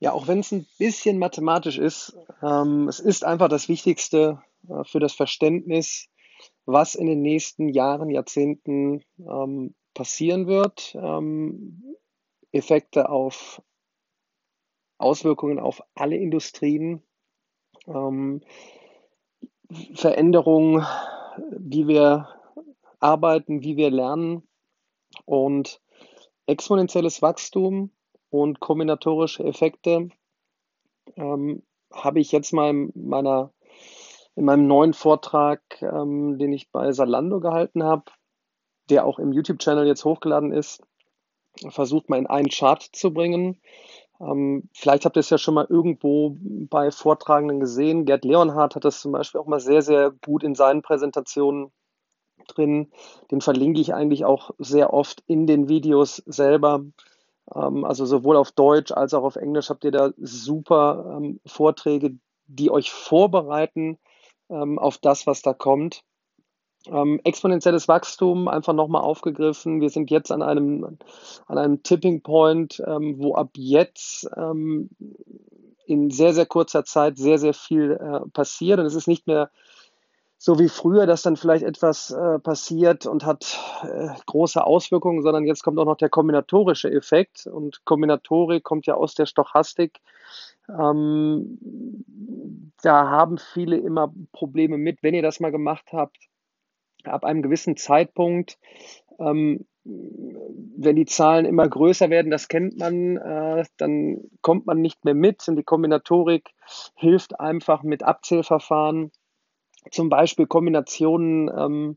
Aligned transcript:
Ja, 0.00 0.12
auch 0.12 0.28
wenn 0.28 0.40
es 0.40 0.52
ein 0.52 0.66
bisschen 0.78 1.18
mathematisch 1.18 1.78
ist, 1.78 2.16
ähm, 2.42 2.88
es 2.88 3.00
ist 3.00 3.24
einfach 3.24 3.48
das 3.48 3.68
Wichtigste 3.68 4.40
äh, 4.68 4.84
für 4.84 5.00
das 5.00 5.12
Verständnis, 5.12 6.08
was 6.66 6.94
in 6.94 7.06
den 7.06 7.20
nächsten 7.20 7.68
Jahren, 7.68 8.10
Jahrzehnten 8.10 9.02
ähm, 9.18 9.74
passieren 9.94 10.46
wird. 10.46 10.94
Ähm, 10.94 11.82
Effekte 12.52 13.08
auf 13.08 13.60
Auswirkungen 14.98 15.58
auf 15.58 15.82
alle 15.94 16.16
Industrien, 16.16 17.02
ähm, 17.86 18.42
Veränderungen, 19.94 20.84
wie 21.50 21.86
wir 21.86 22.28
arbeiten, 23.00 23.62
wie 23.62 23.76
wir 23.76 23.90
lernen 23.90 24.48
und 25.24 25.80
exponentielles 26.46 27.22
Wachstum 27.22 27.90
und 28.30 28.60
kombinatorische 28.60 29.44
Effekte 29.44 30.08
ähm, 31.16 31.62
habe 31.92 32.20
ich 32.20 32.32
jetzt 32.32 32.52
mal 32.52 32.70
in, 32.70 32.92
meiner, 32.94 33.52
in 34.34 34.44
meinem 34.44 34.66
neuen 34.66 34.92
Vortrag, 34.92 35.60
ähm, 35.80 36.38
den 36.38 36.52
ich 36.52 36.70
bei 36.70 36.92
Salando 36.92 37.40
gehalten 37.40 37.82
habe, 37.82 38.04
der 38.90 39.06
auch 39.06 39.18
im 39.18 39.32
YouTube-Channel 39.32 39.86
jetzt 39.86 40.04
hochgeladen 40.04 40.52
ist, 40.52 40.82
versucht 41.68 42.08
mal 42.08 42.18
in 42.18 42.26
einen 42.26 42.48
Chart 42.48 42.82
zu 42.82 43.12
bringen. 43.12 43.60
Ähm, 44.20 44.68
vielleicht 44.72 45.04
habt 45.04 45.16
ihr 45.16 45.20
es 45.20 45.30
ja 45.30 45.38
schon 45.38 45.54
mal 45.54 45.66
irgendwo 45.68 46.36
bei 46.40 46.90
Vortragenden 46.90 47.60
gesehen. 47.60 48.04
Gerd 48.04 48.24
Leonhardt 48.24 48.74
hat 48.74 48.84
das 48.84 49.00
zum 49.00 49.12
Beispiel 49.12 49.40
auch 49.40 49.46
mal 49.46 49.60
sehr, 49.60 49.82
sehr 49.82 50.10
gut 50.24 50.42
in 50.42 50.54
seinen 50.54 50.82
Präsentationen 50.82 51.70
drin. 52.48 52.90
Den 53.30 53.40
verlinke 53.40 53.80
ich 53.80 53.94
eigentlich 53.94 54.24
auch 54.24 54.50
sehr 54.58 54.92
oft 54.92 55.22
in 55.26 55.46
den 55.46 55.68
Videos 55.68 56.16
selber. 56.26 56.84
Ähm, 57.54 57.84
also 57.84 58.06
sowohl 58.06 58.36
auf 58.36 58.52
Deutsch 58.52 58.92
als 58.92 59.14
auch 59.14 59.24
auf 59.24 59.36
Englisch 59.36 59.70
habt 59.70 59.84
ihr 59.84 59.92
da 59.92 60.10
super 60.18 61.16
ähm, 61.16 61.40
Vorträge, 61.46 62.16
die 62.46 62.70
euch 62.70 62.90
vorbereiten 62.90 63.98
ähm, 64.48 64.78
auf 64.78 64.98
das, 64.98 65.26
was 65.26 65.42
da 65.42 65.52
kommt. 65.52 66.02
Ähm, 66.86 67.20
exponentielles 67.24 67.88
Wachstum 67.88 68.48
einfach 68.48 68.72
nochmal 68.72 69.02
aufgegriffen. 69.02 69.80
Wir 69.80 69.90
sind 69.90 70.10
jetzt 70.10 70.30
an 70.30 70.42
einem, 70.42 70.98
an 71.46 71.58
einem 71.58 71.82
Tipping 71.82 72.22
Point, 72.22 72.82
ähm, 72.86 73.16
wo 73.18 73.34
ab 73.34 73.50
jetzt 73.56 74.28
ähm, 74.36 74.90
in 75.86 76.10
sehr, 76.10 76.34
sehr 76.34 76.46
kurzer 76.46 76.84
Zeit 76.84 77.18
sehr, 77.18 77.38
sehr 77.38 77.54
viel 77.54 77.92
äh, 77.92 78.28
passiert. 78.30 78.78
Und 78.78 78.86
es 78.86 78.94
ist 78.94 79.08
nicht 79.08 79.26
mehr 79.26 79.50
so 80.40 80.60
wie 80.60 80.68
früher, 80.68 81.06
dass 81.06 81.22
dann 81.22 81.36
vielleicht 81.36 81.64
etwas 81.64 82.12
äh, 82.12 82.38
passiert 82.38 83.06
und 83.06 83.26
hat 83.26 83.58
äh, 83.82 84.08
große 84.26 84.64
Auswirkungen, 84.64 85.22
sondern 85.22 85.44
jetzt 85.44 85.64
kommt 85.64 85.78
auch 85.80 85.84
noch 85.84 85.96
der 85.96 86.10
kombinatorische 86.10 86.90
Effekt. 86.90 87.48
Und 87.48 87.84
Kombinatorik 87.84 88.62
kommt 88.62 88.86
ja 88.86 88.94
aus 88.94 89.14
der 89.14 89.26
Stochastik. 89.26 89.98
Ähm, 90.68 91.58
da 92.82 93.08
haben 93.08 93.38
viele 93.38 93.78
immer 93.78 94.14
Probleme 94.30 94.78
mit, 94.78 95.02
wenn 95.02 95.14
ihr 95.14 95.22
das 95.22 95.40
mal 95.40 95.50
gemacht 95.50 95.86
habt. 95.92 96.16
Ab 97.02 97.24
einem 97.24 97.42
gewissen 97.42 97.76
Zeitpunkt, 97.76 98.58
ähm, 99.18 99.66
wenn 99.84 100.94
die 100.94 101.06
Zahlen 101.06 101.46
immer 101.46 101.66
größer 101.66 102.10
werden, 102.10 102.30
das 102.30 102.46
kennt 102.46 102.78
man, 102.78 103.16
äh, 103.16 103.64
dann 103.76 104.18
kommt 104.42 104.66
man 104.66 104.80
nicht 104.80 105.04
mehr 105.04 105.14
mit. 105.14 105.48
Und 105.48 105.56
die 105.56 105.64
Kombinatorik 105.64 106.50
hilft 106.94 107.40
einfach 107.40 107.82
mit 107.82 108.04
Abzählverfahren 108.04 109.10
zum 109.90 110.08
Beispiel 110.08 110.46
Kombinationen 110.46 111.50
ähm, 111.56 111.96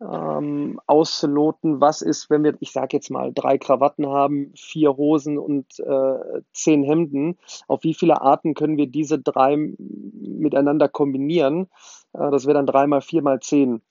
ähm, 0.00 0.80
auszuloten. 0.86 1.80
Was 1.80 2.02
ist, 2.02 2.30
wenn 2.30 2.42
wir, 2.44 2.56
ich 2.60 2.72
sage 2.72 2.96
jetzt 2.96 3.10
mal, 3.10 3.32
drei 3.32 3.58
Krawatten 3.58 4.06
haben, 4.06 4.52
vier 4.56 4.96
Hosen 4.96 5.38
und 5.38 5.66
äh, 5.80 6.42
zehn 6.52 6.82
Hemden? 6.82 7.38
Auf 7.68 7.82
wie 7.84 7.94
viele 7.94 8.20
Arten 8.20 8.54
können 8.54 8.76
wir 8.76 8.86
diese 8.86 9.18
drei 9.18 9.56
miteinander 9.56 10.88
kombinieren? 10.88 11.68
Äh, 12.12 12.30
das 12.30 12.46
wäre 12.46 12.54
dann 12.54 12.66
drei 12.66 12.86
mal 12.86 13.02
vier 13.02 13.22
mal 13.22 13.40
zehn. 13.40 13.82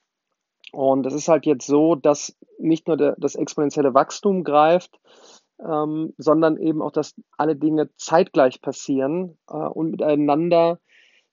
Und 0.72 1.06
es 1.06 1.14
ist 1.14 1.28
halt 1.28 1.46
jetzt 1.46 1.66
so, 1.66 1.96
dass 1.96 2.36
nicht 2.60 2.88
nur 2.88 2.98
der, 2.98 3.16
das 3.18 3.36
exponentielle 3.36 3.94
Wachstum 3.94 4.44
greift, 4.44 5.00
ähm, 5.60 6.14
sondern 6.18 6.58
eben 6.58 6.82
auch, 6.82 6.92
dass 6.92 7.16
alle 7.38 7.56
Dinge 7.56 7.90
zeitgleich 7.96 8.62
passieren 8.62 9.38
äh, 9.50 9.56
und 9.56 9.92
miteinander 9.92 10.80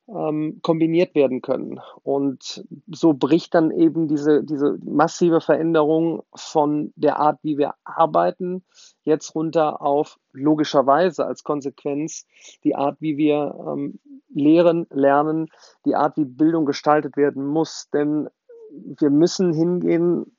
ähm, 0.09 0.61
kombiniert 0.63 1.15
werden 1.15 1.43
können. 1.43 1.81
Und 2.03 2.65
so 2.87 3.15
bricht 3.15 3.55
dann 3.55 3.71
eben 3.71 4.09
diese, 4.09 4.45
diese 4.45 4.79
massive 4.85 5.41
Veränderung 5.41 6.23
von 6.35 6.93
der 6.97 7.19
Art, 7.19 7.39
wie 7.43 7.59
wir 7.59 7.75
arbeiten, 7.85 8.65
jetzt 9.03 9.35
runter 9.35 9.83
auf 9.83 10.19
logischerweise 10.33 11.27
als 11.27 11.43
Konsequenz 11.43 12.27
die 12.63 12.77
Art, 12.77 13.01
wie 13.01 13.17
wir 13.17 13.55
ähm, 13.67 13.99
lehren, 14.29 14.87
lernen, 14.91 15.49
die 15.85 15.95
Art, 15.95 16.17
wie 16.17 16.25
Bildung 16.25 16.67
gestaltet 16.67 17.17
werden 17.17 17.47
muss. 17.47 17.89
Denn 17.93 18.29
wir 18.71 19.11
müssen 19.11 19.53
hingehen 19.53 20.37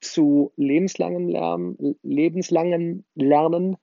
zu 0.00 0.52
lebenslangem 0.56 1.28
Lernen, 1.28 1.96
lebenslangem 2.02 3.04
Lernen, 3.14 3.76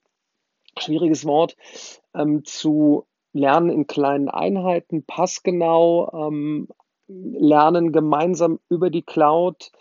schwieriges 0.78 1.26
Wort, 1.26 1.58
ähm, 2.14 2.46
zu 2.46 3.06
Lernen 3.36 3.70
in 3.70 3.86
kleinen 3.86 4.30
Einheiten, 4.30 5.04
passgenau, 5.04 6.10
ähm, 6.14 6.70
Lernen 7.08 7.92
gemeinsam 7.92 8.60
über 8.70 8.90
die 8.90 9.04
Cloud, 9.04 9.72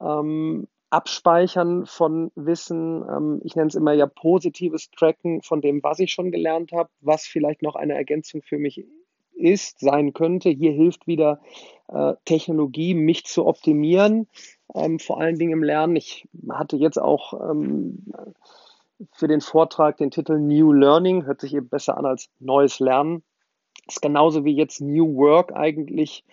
ähm, 0.00 0.66
Abspeichern 0.90 1.86
von 1.86 2.32
Wissen. 2.34 3.04
Ähm, 3.08 3.40
ich 3.44 3.54
nenne 3.54 3.68
es 3.68 3.76
immer 3.76 3.92
ja 3.92 4.06
positives 4.06 4.90
Tracken 4.90 5.40
von 5.42 5.60
dem, 5.60 5.84
was 5.84 6.00
ich 6.00 6.12
schon 6.12 6.32
gelernt 6.32 6.72
habe, 6.72 6.90
was 7.00 7.26
vielleicht 7.26 7.62
noch 7.62 7.76
eine 7.76 7.94
Ergänzung 7.94 8.42
für 8.42 8.58
mich 8.58 8.84
ist, 9.36 9.78
sein 9.78 10.12
könnte. 10.12 10.50
Hier 10.50 10.72
hilft 10.72 11.06
wieder 11.06 11.40
äh, 11.88 12.14
Technologie, 12.24 12.94
mich 12.94 13.24
zu 13.24 13.46
optimieren, 13.46 14.26
ähm, 14.74 14.98
vor 14.98 15.20
allen 15.20 15.38
Dingen 15.38 15.52
im 15.52 15.62
Lernen. 15.62 15.94
Ich 15.94 16.26
hatte 16.50 16.76
jetzt 16.76 16.98
auch 16.98 17.50
ähm, 17.50 18.06
für 19.16 19.28
den 19.28 19.40
Vortrag 19.40 19.96
den 19.96 20.10
Titel 20.10 20.38
New 20.38 20.72
Learning, 20.72 21.24
hört 21.24 21.40
sich 21.40 21.54
eben 21.54 21.68
besser 21.68 21.96
an 21.96 22.04
als 22.04 22.28
neues 22.38 22.80
Lernen. 22.80 23.22
Ist 23.88 24.02
genauso 24.02 24.44
wie 24.44 24.54
jetzt 24.54 24.80
New 24.80 25.16
Work 25.16 25.54
eigentlich 25.54 26.24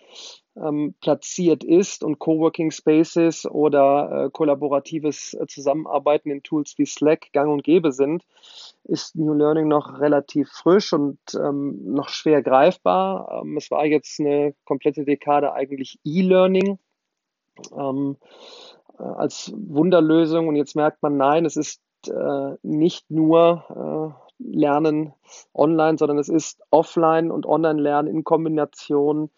ähm, 0.56 0.94
platziert 1.02 1.64
ist 1.64 2.04
und 2.04 2.20
Coworking 2.20 2.72
Spaces 2.72 3.46
oder 3.46 4.26
äh, 4.26 4.30
kollaboratives 4.32 5.34
äh, 5.34 5.48
Zusammenarbeiten 5.48 6.30
in 6.30 6.44
Tools 6.44 6.76
wie 6.78 6.86
Slack 6.86 7.32
gang 7.32 7.52
und 7.52 7.64
gäbe 7.64 7.92
sind, 7.92 8.24
ist 8.84 9.16
New 9.16 9.34
Learning 9.34 9.68
noch 9.68 10.00
relativ 10.00 10.50
frisch 10.50 10.94
und 10.94 11.20
ähm, 11.36 11.80
noch 11.86 12.10
schwer 12.10 12.42
greifbar. 12.42 13.42
Ähm, 13.44 13.58
es 13.58 13.72
war 13.72 13.86
jetzt 13.86 14.20
eine 14.20 14.54
komplette 14.66 15.06
Dekade 15.06 15.54
eigentlich 15.54 16.00
E-Learning 16.04 16.78
ähm, 17.78 18.18
äh, 19.00 19.04
als 19.04 19.54
Wunderlösung 19.56 20.48
und 20.48 20.56
jetzt 20.56 20.76
merkt 20.76 21.02
man, 21.02 21.18
nein, 21.18 21.46
es 21.46 21.56
ist 21.56 21.82
äh, 22.08 22.58
nicht 22.62 23.10
nur 23.10 24.16
äh, 24.20 24.24
Lernen 24.40 25.14
online, 25.54 25.98
sondern 25.98 26.18
es 26.18 26.30
ist 26.30 26.62
Offline 26.70 27.32
und 27.32 27.46
Online-Lernen 27.46 28.10
in 28.10 28.24
Kombination 28.24 29.30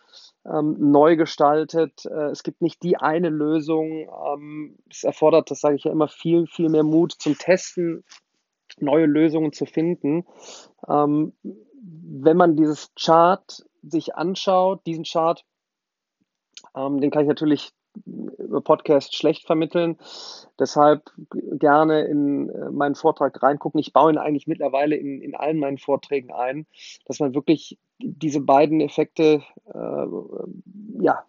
ähm, 0.46 0.76
neu 0.80 1.16
gestaltet. 1.16 2.06
Äh, 2.06 2.30
es 2.30 2.44
gibt 2.44 2.62
nicht 2.62 2.84
die 2.84 2.98
eine 2.98 3.30
Lösung. 3.30 4.10
Ähm, 4.28 4.78
es 4.90 5.04
erfordert, 5.04 5.52
das 5.52 5.62
sage 5.62 5.76
ich 5.76 5.84
ja 5.84 5.92
immer, 5.92 6.08
viel, 6.08 6.48
viel 6.48 6.70
mehr 6.70 6.84
Mut 6.84 7.14
zum 7.14 7.38
Testen, 7.38 8.04
neue 8.80 9.06
Lösungen 9.06 9.54
zu 9.54 9.66
finden. 9.66 10.26
Ähm, 10.88 11.34
wenn 11.82 12.38
man 12.38 12.56
dieses 12.56 12.92
Chart 12.96 13.64
sich 13.84 14.16
anschaut, 14.16 14.86
diesen 14.86 15.04
Chart, 15.04 15.44
ähm, 16.76 17.00
den 17.00 17.12
kann 17.12 17.24
ich 17.24 17.28
natürlich 17.28 17.74
Podcast 18.62 19.16
schlecht 19.16 19.46
vermitteln. 19.46 19.98
Deshalb 20.60 21.12
gerne 21.32 22.06
in 22.06 22.50
äh, 22.50 22.72
meinen 22.72 22.96
Vortrag 22.96 23.42
reingucken. 23.42 23.80
Ich 23.80 23.94
baue 23.94 24.12
ihn 24.12 24.18
eigentlich 24.18 24.48
mittlerweile 24.48 24.96
in, 24.96 25.22
in 25.22 25.36
allen 25.36 25.60
meinen 25.60 25.78
Vorträgen 25.78 26.32
ein, 26.32 26.66
dass 27.06 27.20
man 27.20 27.36
wirklich 27.36 27.78
diese 28.00 28.42
beiden 28.42 28.82
Effekte 28.82 29.44
äh, 29.74 30.06
ja, 31.00 31.26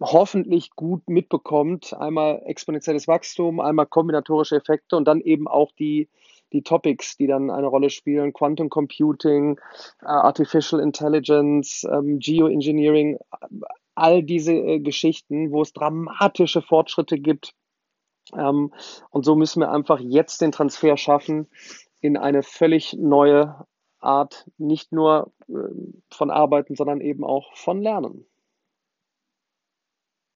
hoffentlich 0.00 0.70
gut 0.70 1.08
mitbekommt. 1.08 1.94
Einmal 1.94 2.42
exponentielles 2.44 3.08
Wachstum, 3.08 3.60
einmal 3.60 3.86
kombinatorische 3.86 4.56
Effekte 4.56 4.96
und 4.96 5.06
dann 5.06 5.20
eben 5.20 5.48
auch 5.48 5.72
die, 5.72 6.08
die 6.52 6.62
Topics, 6.62 7.16
die 7.16 7.26
dann 7.26 7.50
eine 7.50 7.66
Rolle 7.66 7.90
spielen. 7.90 8.32
Quantum 8.32 8.70
Computing, 8.70 9.58
uh, 10.02 10.06
Artificial 10.06 10.80
Intelligence, 10.80 11.84
um, 11.84 12.18
Geoengineering, 12.18 13.18
all 13.98 14.22
diese 14.22 14.52
äh, 14.52 14.80
Geschichten, 14.80 15.50
wo 15.50 15.62
es 15.62 15.72
dramatische 15.72 16.62
Fortschritte 16.62 17.18
gibt. 17.18 17.54
Ähm, 18.34 18.72
und 19.10 19.24
so 19.24 19.34
müssen 19.34 19.60
wir 19.60 19.70
einfach 19.70 20.00
jetzt 20.00 20.40
den 20.40 20.52
Transfer 20.52 20.96
schaffen 20.96 21.48
in 22.00 22.16
eine 22.16 22.42
völlig 22.42 22.94
neue 22.94 23.66
Art, 24.00 24.48
nicht 24.58 24.92
nur 24.92 25.32
äh, 25.48 25.52
von 26.10 26.30
Arbeiten, 26.30 26.76
sondern 26.76 27.00
eben 27.00 27.24
auch 27.24 27.54
von 27.56 27.82
Lernen. 27.82 28.27